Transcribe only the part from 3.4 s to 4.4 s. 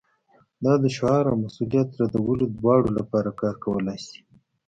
کار کولی شي